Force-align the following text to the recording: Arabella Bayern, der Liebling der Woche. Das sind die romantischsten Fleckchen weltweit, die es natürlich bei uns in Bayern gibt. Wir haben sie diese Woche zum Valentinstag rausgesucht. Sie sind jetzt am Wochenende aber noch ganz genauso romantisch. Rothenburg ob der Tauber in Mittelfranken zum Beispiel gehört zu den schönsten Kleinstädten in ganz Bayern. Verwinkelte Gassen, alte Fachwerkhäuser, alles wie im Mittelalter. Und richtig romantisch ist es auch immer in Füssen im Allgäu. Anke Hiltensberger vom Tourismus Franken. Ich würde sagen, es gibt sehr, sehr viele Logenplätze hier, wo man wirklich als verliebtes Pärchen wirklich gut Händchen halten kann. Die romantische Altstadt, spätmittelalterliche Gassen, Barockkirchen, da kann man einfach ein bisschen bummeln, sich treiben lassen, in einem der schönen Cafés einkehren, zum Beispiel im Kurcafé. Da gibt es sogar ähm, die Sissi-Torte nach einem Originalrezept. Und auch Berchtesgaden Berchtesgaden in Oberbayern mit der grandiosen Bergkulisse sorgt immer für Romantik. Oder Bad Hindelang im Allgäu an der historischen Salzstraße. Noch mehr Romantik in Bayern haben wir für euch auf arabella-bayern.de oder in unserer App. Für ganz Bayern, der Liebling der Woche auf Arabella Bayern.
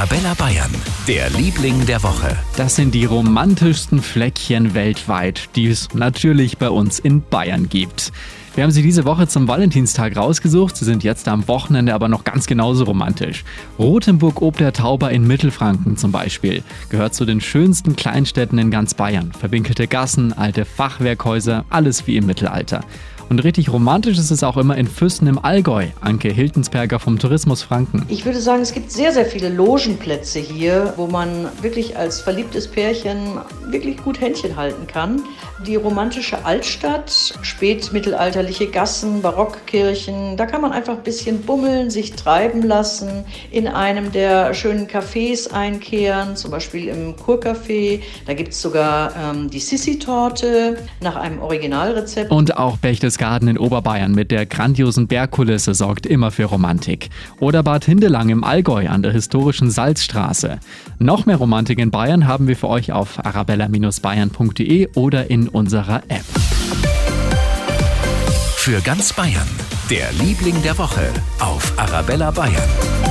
Arabella 0.00 0.32
Bayern, 0.32 0.70
der 1.06 1.28
Liebling 1.28 1.84
der 1.84 2.02
Woche. 2.02 2.34
Das 2.56 2.74
sind 2.74 2.94
die 2.94 3.04
romantischsten 3.04 4.00
Fleckchen 4.00 4.72
weltweit, 4.72 5.50
die 5.56 5.66
es 5.66 5.92
natürlich 5.92 6.56
bei 6.56 6.70
uns 6.70 6.98
in 6.98 7.20
Bayern 7.20 7.68
gibt. 7.68 8.10
Wir 8.54 8.64
haben 8.64 8.70
sie 8.70 8.80
diese 8.80 9.04
Woche 9.04 9.28
zum 9.28 9.46
Valentinstag 9.46 10.16
rausgesucht. 10.16 10.74
Sie 10.74 10.86
sind 10.86 11.04
jetzt 11.04 11.28
am 11.28 11.46
Wochenende 11.48 11.92
aber 11.92 12.08
noch 12.08 12.24
ganz 12.24 12.46
genauso 12.46 12.84
romantisch. 12.84 13.44
Rothenburg 13.78 14.40
ob 14.40 14.56
der 14.56 14.72
Tauber 14.72 15.10
in 15.10 15.26
Mittelfranken 15.26 15.98
zum 15.98 16.12
Beispiel 16.12 16.62
gehört 16.88 17.14
zu 17.14 17.26
den 17.26 17.42
schönsten 17.42 17.94
Kleinstädten 17.94 18.58
in 18.58 18.70
ganz 18.70 18.94
Bayern. 18.94 19.32
Verwinkelte 19.38 19.86
Gassen, 19.86 20.32
alte 20.32 20.64
Fachwerkhäuser, 20.64 21.66
alles 21.68 22.06
wie 22.06 22.16
im 22.16 22.24
Mittelalter. 22.24 22.86
Und 23.30 23.44
richtig 23.44 23.72
romantisch 23.72 24.18
ist 24.18 24.32
es 24.32 24.42
auch 24.42 24.56
immer 24.56 24.76
in 24.76 24.88
Füssen 24.88 25.28
im 25.28 25.38
Allgäu. 25.38 25.86
Anke 26.00 26.30
Hiltensberger 26.32 26.98
vom 26.98 27.16
Tourismus 27.16 27.62
Franken. 27.62 28.04
Ich 28.08 28.24
würde 28.24 28.40
sagen, 28.40 28.60
es 28.60 28.72
gibt 28.72 28.90
sehr, 28.90 29.12
sehr 29.12 29.24
viele 29.24 29.50
Logenplätze 29.50 30.40
hier, 30.40 30.94
wo 30.96 31.06
man 31.06 31.46
wirklich 31.62 31.96
als 31.96 32.20
verliebtes 32.20 32.66
Pärchen 32.66 33.38
wirklich 33.68 33.98
gut 33.98 34.20
Händchen 34.20 34.56
halten 34.56 34.84
kann. 34.88 35.22
Die 35.64 35.76
romantische 35.76 36.44
Altstadt, 36.44 37.34
spätmittelalterliche 37.42 38.66
Gassen, 38.66 39.22
Barockkirchen, 39.22 40.36
da 40.36 40.46
kann 40.46 40.60
man 40.60 40.72
einfach 40.72 40.96
ein 40.96 41.04
bisschen 41.04 41.42
bummeln, 41.42 41.88
sich 41.88 42.14
treiben 42.14 42.62
lassen, 42.62 43.24
in 43.52 43.68
einem 43.68 44.10
der 44.10 44.54
schönen 44.54 44.88
Cafés 44.88 45.52
einkehren, 45.52 46.34
zum 46.34 46.50
Beispiel 46.50 46.88
im 46.88 47.14
Kurcafé. 47.14 48.00
Da 48.26 48.34
gibt 48.34 48.54
es 48.54 48.60
sogar 48.60 49.12
ähm, 49.14 49.50
die 49.50 49.60
Sissi-Torte 49.60 50.78
nach 51.00 51.14
einem 51.14 51.40
Originalrezept. 51.40 52.32
Und 52.32 52.56
auch 52.56 52.78
Berchtesgaden 52.78 53.19
Berchtesgaden 53.20 53.48
in 53.48 53.58
Oberbayern 53.58 54.12
mit 54.12 54.30
der 54.30 54.46
grandiosen 54.46 55.06
Bergkulisse 55.06 55.74
sorgt 55.74 56.06
immer 56.06 56.30
für 56.30 56.44
Romantik. 56.44 57.10
Oder 57.38 57.62
Bad 57.62 57.84
Hindelang 57.84 58.30
im 58.30 58.44
Allgäu 58.44 58.88
an 58.88 59.02
der 59.02 59.12
historischen 59.12 59.70
Salzstraße. 59.70 60.58
Noch 60.98 61.26
mehr 61.26 61.36
Romantik 61.36 61.78
in 61.78 61.90
Bayern 61.90 62.26
haben 62.26 62.48
wir 62.48 62.56
für 62.56 62.68
euch 62.68 62.92
auf 62.92 63.22
arabella-bayern.de 63.22 64.88
oder 64.94 65.30
in 65.30 65.48
unserer 65.48 66.02
App. 66.08 66.24
Für 68.56 68.80
ganz 68.80 69.12
Bayern, 69.12 69.48
der 69.90 70.10
Liebling 70.12 70.62
der 70.62 70.78
Woche 70.78 71.06
auf 71.40 71.74
Arabella 71.78 72.30
Bayern. 72.30 73.09